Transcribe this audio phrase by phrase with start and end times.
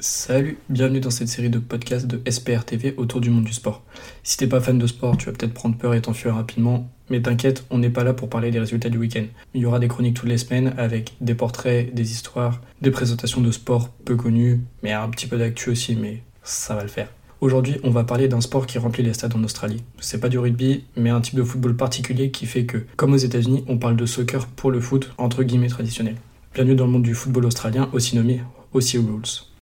[0.00, 3.82] Salut, bienvenue dans cette série de podcasts de SPR TV autour du monde du sport.
[4.22, 7.20] Si t'es pas fan de sport, tu vas peut-être prendre peur et t'enfuir rapidement, mais
[7.20, 9.24] t'inquiète, on n'est pas là pour parler des résultats du week-end.
[9.54, 13.40] Il y aura des chroniques toutes les semaines avec des portraits, des histoires, des présentations
[13.40, 17.12] de sport peu connus, mais un petit peu d'actu aussi, mais ça va le faire.
[17.40, 19.82] Aujourd'hui, on va parler d'un sport qui remplit les stades en Australie.
[19.98, 23.16] C'est pas du rugby, mais un type de football particulier qui fait que, comme aux
[23.16, 26.14] États-Unis, on parle de soccer pour le foot, entre guillemets traditionnel.
[26.54, 28.42] Bienvenue dans le monde du football australien, aussi nommé
[28.72, 29.57] Aussie Rules.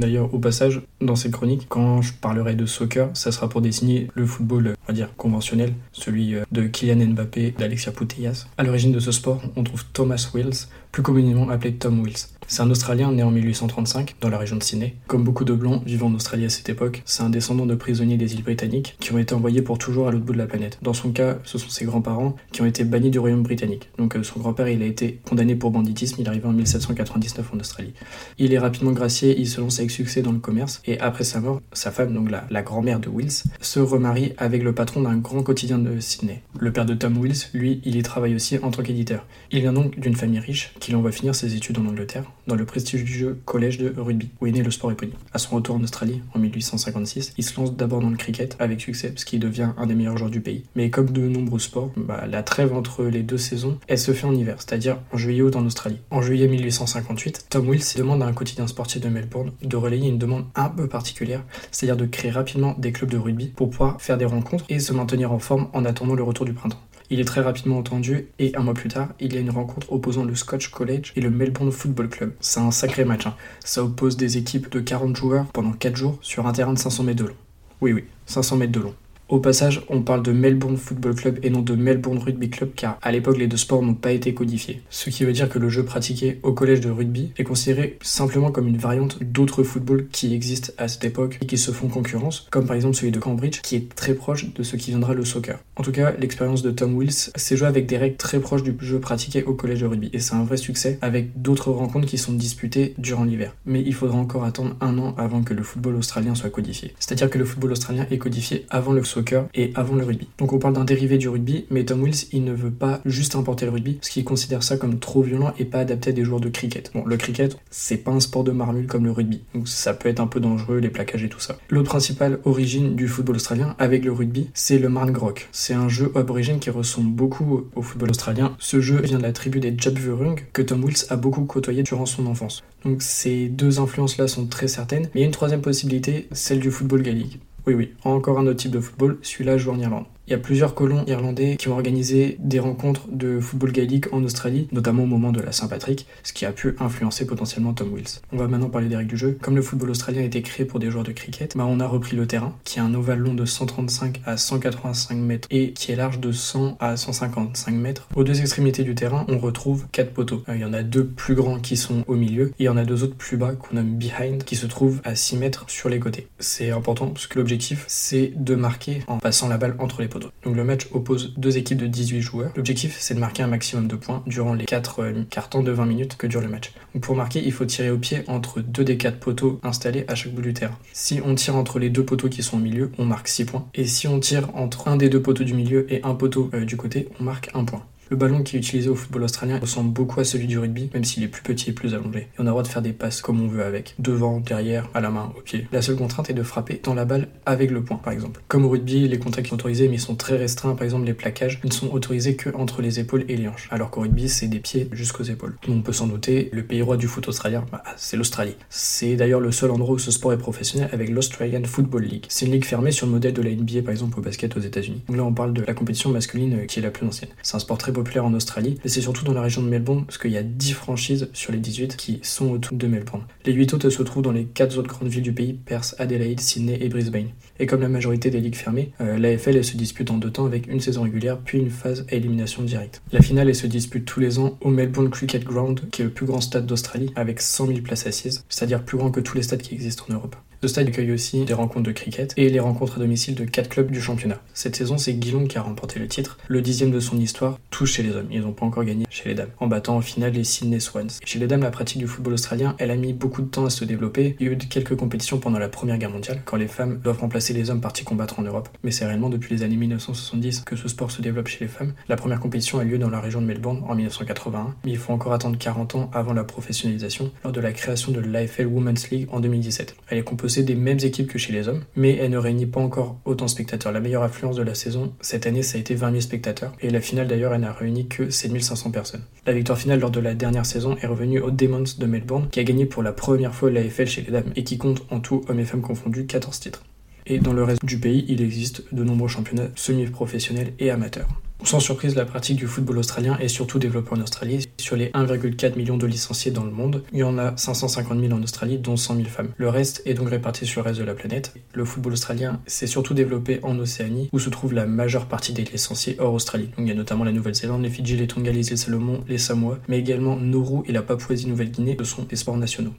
[0.00, 4.08] D'ailleurs, au passage, dans cette chronique, quand je parlerai de soccer, ça sera pour désigner
[4.14, 8.46] le football, on va dire, conventionnel, celui euh, de Kylian Mbappé, d'Alexia Putellas.
[8.56, 12.26] À l'origine de ce sport, on trouve Thomas Wills, plus communément appelé Tom Wills.
[12.46, 14.96] C'est un Australien né en 1835 dans la région de Sydney.
[15.06, 18.16] Comme beaucoup de Blancs vivant en Australie à cette époque, c'est un descendant de prisonniers
[18.16, 20.78] des îles britanniques qui ont été envoyés pour toujours à l'autre bout de la planète.
[20.82, 23.88] Dans son cas, ce sont ses grands-parents qui ont été bannis du royaume britannique.
[23.98, 27.52] Donc euh, son grand-père, il a été condamné pour banditisme, il est arrivé en 1799
[27.54, 27.92] en Australie.
[28.38, 31.38] Il est rapidement gracié, il se lance avec succès dans le commerce et après sa
[31.38, 35.18] mort, sa femme, donc la, la grand-mère de Wills, se remarie avec le patron d'un
[35.18, 36.42] grand quotidien de Sydney.
[36.58, 39.24] Le père de Tom Wills, lui, il y travaille aussi en tant qu'éditeur.
[39.52, 42.64] Il vient donc d'une famille riche qui l'envoie finir ses études en Angleterre, dans le
[42.64, 45.14] prestigieux collège de rugby, où est né le sport éponyme.
[45.32, 48.80] À son retour en Australie, en 1856, il se lance d'abord dans le cricket avec
[48.80, 50.64] succès, ce devient un des meilleurs joueurs du pays.
[50.74, 54.26] Mais comme de nombreux sports, bah, la trêve entre les deux saisons, elle se fait
[54.26, 55.98] en hiver, c'est-à-dire en juillet-août en Australie.
[56.10, 60.18] En juillet 1858, Tom Wills demande à un quotidien sportif de Melbourne de relayer une
[60.18, 64.18] demande un peu particulière, c'est-à-dire de créer rapidement des clubs de rugby pour pouvoir faire
[64.18, 66.80] des rencontres et se maintenir en forme en attendant le retour du printemps.
[67.12, 69.92] Il est très rapidement entendu et un mois plus tard, il y a une rencontre
[69.92, 72.34] opposant le Scotch College et le Melbourne Football Club.
[72.38, 73.26] C'est un sacré match.
[73.26, 73.34] Hein.
[73.64, 77.02] Ça oppose des équipes de 40 joueurs pendant 4 jours sur un terrain de 500
[77.02, 77.36] mètres de long.
[77.80, 78.94] Oui, oui, 500 mètres de long.
[79.30, 82.98] Au passage, on parle de Melbourne Football Club et non de Melbourne Rugby Club car
[83.00, 84.82] à l'époque les deux sports n'ont pas été codifiés.
[84.90, 88.50] Ce qui veut dire que le jeu pratiqué au collège de rugby est considéré simplement
[88.50, 92.48] comme une variante d'autres footballs qui existent à cette époque et qui se font concurrence,
[92.50, 95.24] comme par exemple celui de Cambridge qui est très proche de ce qui viendra le
[95.24, 95.60] soccer.
[95.76, 98.74] En tout cas, l'expérience de Tom Wills s'est jouée avec des règles très proches du
[98.80, 102.18] jeu pratiqué au collège de rugby et c'est un vrai succès avec d'autres rencontres qui
[102.18, 103.54] sont disputées durant l'hiver.
[103.64, 106.94] Mais il faudra encore attendre un an avant que le football australien soit codifié.
[106.98, 109.19] C'est-à-dire que le football australien est codifié avant le soccer
[109.54, 110.28] et avant le rugby.
[110.38, 113.34] Donc on parle d'un dérivé du rugby, mais Tom Wills, il ne veut pas juste
[113.36, 116.24] importer le rugby, parce qu'il considère ça comme trop violent et pas adapté à des
[116.24, 116.90] joueurs de cricket.
[116.94, 120.08] Bon, le cricket, c'est pas un sport de marmule comme le rugby, donc ça peut
[120.08, 121.58] être un peu dangereux, les plaquages et tout ça.
[121.68, 125.48] L'autre principale origine du football australien avec le rugby, c'est le Marngrook.
[125.52, 128.56] C'est un jeu aborigène qui ressemble beaucoup au football australien.
[128.58, 132.06] Ce jeu vient de la tribu des Jabvurung que Tom Wills a beaucoup côtoyé durant
[132.06, 132.62] son enfance.
[132.84, 136.60] Donc ces deux influences-là sont très certaines, mais il y a une troisième possibilité, celle
[136.60, 137.40] du football gaélique.
[137.70, 140.06] Oui, oui, encore un autre type de football, celui-là joue en Irlande.
[140.30, 144.22] Il y a plusieurs colons irlandais qui ont organisé des rencontres de football gaélique en
[144.22, 148.20] Australie, notamment au moment de la Saint-Patrick, ce qui a pu influencer potentiellement Tom Wills.
[148.30, 149.36] On va maintenant parler des règles du jeu.
[149.42, 151.86] Comme le football australien a été créé pour des joueurs de cricket, bah on a
[151.88, 155.90] repris le terrain, qui est un ovale long de 135 à 185 mètres et qui
[155.90, 158.06] est large de 100 à 155 mètres.
[158.14, 160.44] Aux deux extrémités du terrain, on retrouve quatre poteaux.
[160.48, 162.68] Euh, il y en a deux plus grands qui sont au milieu et il y
[162.68, 165.64] en a deux autres plus bas qu'on nomme behind qui se trouvent à 6 mètres
[165.66, 166.28] sur les côtés.
[166.38, 170.19] C'est important parce que l'objectif c'est de marquer en passant la balle entre les poteaux.
[170.44, 172.50] Donc le match oppose deux équipes de 18 joueurs.
[172.56, 175.86] L'objectif, c'est de marquer un maximum de points durant les 4 euh, cartons de 20
[175.86, 176.72] minutes que dure le match.
[177.00, 180.32] Pour marquer, il faut tirer au pied entre deux des quatre poteaux installés à chaque
[180.32, 180.76] bout du terrain.
[180.92, 183.66] Si on tire entre les deux poteaux qui sont au milieu, on marque 6 points.
[183.74, 186.64] Et si on tire entre un des deux poteaux du milieu et un poteau euh,
[186.64, 187.84] du côté, on marque 1 point.
[188.10, 191.04] Le ballon qui est utilisé au football australien ressemble beaucoup à celui du rugby, même
[191.04, 192.18] s'il est plus petit et plus allongé.
[192.18, 194.88] Et on a le droit de faire des passes comme on veut avec, devant, derrière,
[194.94, 195.68] à la main, au pied.
[195.70, 198.42] La seule contrainte est de frapper dans la balle avec le poing, par exemple.
[198.48, 200.74] Comme au rugby, les contacts sont autorisés, mais sont très restreints.
[200.74, 203.92] Par exemple, les plaquages ne sont autorisés que entre les épaules et les hanches, alors
[203.92, 205.56] qu'au rugby, c'est des pieds jusqu'aux épaules.
[205.68, 208.56] On peut s'en noter, le pays roi du foot australien, bah, c'est l'Australie.
[208.70, 212.26] C'est d'ailleurs le seul endroit où ce sport est professionnel avec l'Australian Football League.
[212.28, 214.60] C'est une ligue fermée sur le modèle de la NBA, par exemple, au basket aux
[214.60, 215.02] États-Unis.
[215.06, 217.30] Donc là, on parle de la compétition masculine qui est la plus ancienne.
[217.44, 220.18] C'est un sport très en Australie et c'est surtout dans la région de Melbourne, parce
[220.18, 223.22] qu'il y a 10 franchises sur les 18 qui sont autour de Melbourne.
[223.44, 226.40] Les 8 autres se trouvent dans les 4 autres grandes villes du pays, Perth, Adelaide,
[226.40, 227.28] Sydney et Brisbane.
[227.58, 230.66] Et comme la majorité des ligues fermées, euh, l'AFL se dispute en deux temps avec
[230.66, 233.02] une saison régulière puis une phase à élimination directe.
[233.12, 236.26] La finale se dispute tous les ans au Melbourne Cricket Ground, qui est le plus
[236.26, 239.62] grand stade d'Australie, avec 100 000 places assises, c'est-à-dire plus grand que tous les stades
[239.62, 240.36] qui existent en Europe.
[240.62, 243.70] Le stade accueille aussi des rencontres de cricket et les rencontres à domicile de quatre
[243.70, 244.42] clubs du championnat.
[244.52, 247.86] Cette saison, c'est Geelong qui a remporté le titre, le dixième de son histoire, tout
[247.86, 248.26] chez les hommes.
[248.30, 251.08] Ils n'ont pas encore gagné chez les dames, en battant en finale les Sydney Swans.
[251.24, 253.70] Chez les dames, la pratique du football australien, elle a mis beaucoup de temps à
[253.70, 254.36] se développer.
[254.38, 257.20] Il y a eu quelques compétitions pendant la Première Guerre mondiale, quand les femmes doivent
[257.20, 258.68] remplacer les hommes partis combattre en Europe.
[258.84, 261.94] Mais c'est réellement depuis les années 1970 que ce sport se développe chez les femmes.
[262.06, 265.14] La première compétition a lieu dans la région de Melbourne en 1981, mais il faut
[265.14, 269.26] encore attendre 40 ans avant la professionnalisation lors de la création de l'AFL Women's League
[269.32, 269.96] en 2017.
[270.08, 272.80] Elle est composée des mêmes équipes que chez les hommes, mais elle ne réunit pas
[272.80, 273.92] encore autant de spectateurs.
[273.92, 276.90] La meilleure affluence de la saison cette année, ça a été 20 000 spectateurs, et
[276.90, 279.22] la finale d'ailleurs, elle n'a réuni que 7500 personnes.
[279.46, 282.60] La victoire finale lors de la dernière saison est revenue aux Demons de Melbourne, qui
[282.60, 285.42] a gagné pour la première fois l'AFL chez les dames et qui compte en tout
[285.48, 286.84] hommes et femmes confondus 14 titres.
[287.26, 291.28] Et dans le reste du pays, il existe de nombreux championnats semi-professionnels et amateurs.
[291.62, 294.66] Sans surprise, la pratique du football australien est surtout développée en Australie.
[294.78, 298.32] Sur les 1,4 million de licenciés dans le monde, il y en a 550 000
[298.32, 299.50] en Australie, dont 100 000 femmes.
[299.56, 301.54] Le reste est donc réparti sur le reste de la planète.
[301.74, 305.62] Le football australien s'est surtout développé en Océanie, où se trouve la majeure partie des
[305.62, 306.70] licenciés hors Australie.
[306.76, 309.78] Donc il y a notamment la Nouvelle-Zélande, les Fidji, les Tonga, les Salomon, les Samoa,
[309.86, 312.94] mais également Nauru et la Papouasie-Nouvelle-Guinée, ce sont des sports nationaux.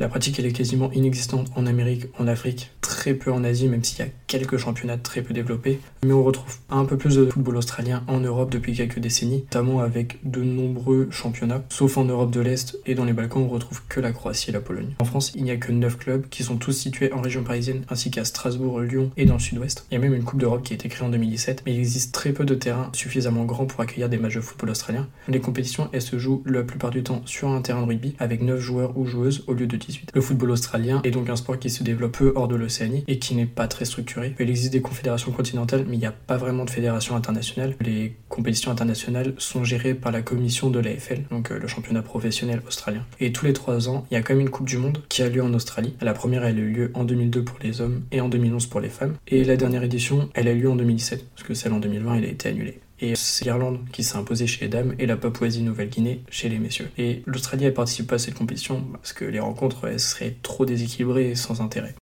[0.00, 3.84] La pratique elle est quasiment inexistante en Amérique, en Afrique, très peu en Asie, même
[3.84, 5.78] s'il y a quelques championnats très peu développés.
[6.04, 9.80] Mais on retrouve un peu plus de football australien en Europe depuis quelques décennies, notamment
[9.80, 13.82] avec de nombreux championnats, sauf en Europe de l'Est et dans les Balkans on retrouve
[13.88, 14.94] que la Croatie et la Pologne.
[14.98, 17.84] En France, il n'y a que 9 clubs qui sont tous situés en région parisienne,
[17.88, 19.86] ainsi qu'à Strasbourg, Lyon et dans le sud-ouest.
[19.90, 21.78] Il y a même une Coupe d'Europe qui a été créée en 2017, mais il
[21.78, 25.06] existe très peu de terrains suffisamment grands pour accueillir des matchs de football australien.
[25.28, 28.42] Les compétitions, elles se jouent la plupart du temps sur un terrain de rugby avec
[28.42, 30.10] 9 joueurs ou joueuses au lieu de 18.
[30.14, 33.18] Le football australien est donc un sport qui se développe peu hors de l'Océanie et
[33.18, 34.34] qui n'est pas très structuré.
[34.38, 37.74] Il existe des confédérations continentales, mais il n'y a pas vraiment de fédération internationale.
[37.80, 42.62] Les compétitions internationales sont gérées par la commission de l'AFL, donc euh, le championnat professionnel
[42.66, 43.04] australien.
[43.20, 45.22] Et tous les trois ans, il y a quand même une Coupe du Monde qui
[45.22, 45.94] a lieu en Australie.
[46.00, 48.88] La première, a eu lieu en 2002 pour les hommes et en 2011 pour les
[48.88, 49.14] femmes.
[49.28, 52.16] Et la dernière édition, elle a eu lieu en 2017, parce que celle en 2020,
[52.16, 52.80] elle a été annulée.
[53.04, 56.88] Et c'est l'Irlande qui s'est imposée chez les dames et la Papouasie-Nouvelle-Guinée chez les messieurs.
[56.96, 61.32] Et l'Australie, elle participe pas à cette compétition parce que les rencontres, seraient trop déséquilibrées
[61.32, 61.94] et sans intérêt.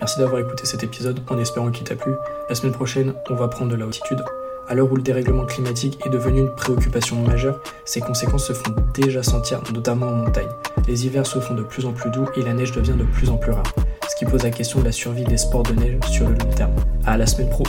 [0.00, 2.14] Merci d'avoir écouté cet épisode en espérant qu'il t'a plu.
[2.48, 4.24] La semaine prochaine, on va prendre de la altitude.
[4.68, 8.74] À l'heure où le dérèglement climatique est devenu une préoccupation majeure, ses conséquences se font
[8.94, 10.48] déjà sentir, notamment en montagne.
[10.86, 13.28] Les hivers se font de plus en plus doux et la neige devient de plus
[13.28, 13.70] en plus rare,
[14.08, 16.50] ce qui pose la question de la survie des sports de neige sur le long
[16.56, 16.74] terme.
[17.04, 17.64] À la semaine pro